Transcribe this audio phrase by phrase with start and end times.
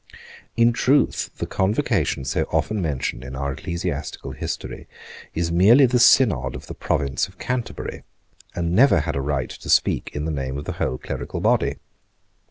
[0.57, 4.87] In truth the Convocation so often mentioned in our ecclesiastical history
[5.35, 8.03] is merely the synod of the Province of Canterbury,
[8.55, 11.75] and never had a right to speak in the name of the whole clerical body.